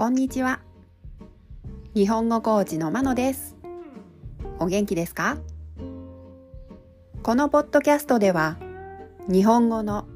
[0.00, 0.60] こんにちは。
[1.92, 3.54] 日本語コーチのまのです。
[4.58, 5.36] お元気ですか？
[7.22, 8.56] このポッドキャストでは
[9.28, 10.06] 日本語の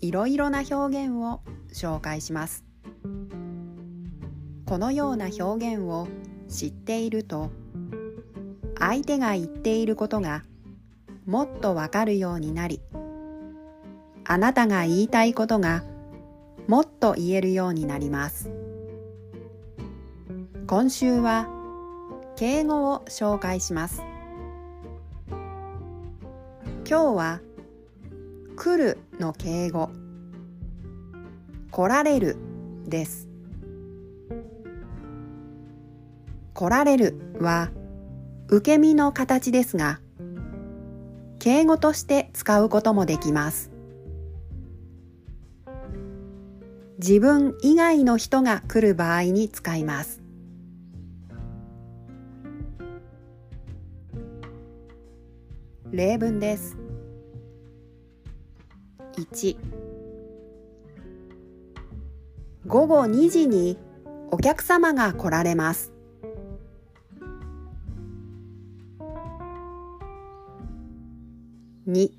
[0.00, 2.64] いろいろな表現を紹介します。
[4.64, 6.08] このような表現を
[6.48, 7.50] 知っていると
[8.78, 10.42] 相手が言っていることが
[11.26, 12.80] もっとわかるようになり
[14.24, 15.84] あなたが言いたいことが
[16.66, 18.50] もっと言えるようになります。
[20.68, 21.48] 今週は
[22.36, 24.02] 敬語を紹介します。
[25.26, 27.40] 今日は
[28.54, 29.88] 来るの敬語。
[31.70, 32.36] 来られる
[32.84, 33.28] です。
[36.52, 37.70] 来られるは
[38.48, 40.00] 受け身の形ですが
[41.38, 43.70] 敬語として使うこともできます。
[46.98, 50.17] 自分以外の人が来る場合に使います。
[55.90, 56.76] 例文です。
[59.16, 59.56] 1
[62.66, 63.78] 午後2時に
[64.30, 65.92] お客様が来られます。
[71.88, 72.10] 2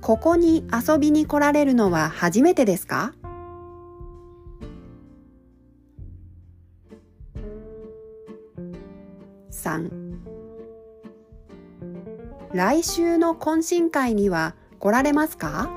[0.00, 3.14] ここに遊びに来られるのは初めてですか
[9.52, 10.01] ？3
[12.54, 15.70] 来週の懇親会には来られますか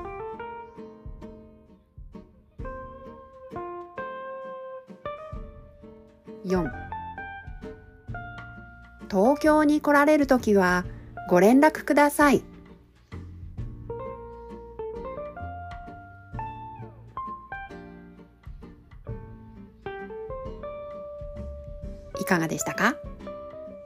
[6.44, 6.70] ？4
[9.10, 10.84] 東京に来られるときは
[11.30, 12.42] ご連絡ください。
[22.20, 22.96] いかがでしたか？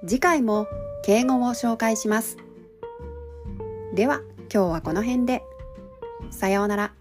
[0.07, 0.67] 次回も
[1.05, 2.37] 敬語を紹介します。
[3.93, 4.21] では
[4.55, 5.43] 今日はこの辺で。
[6.31, 7.00] さようなら。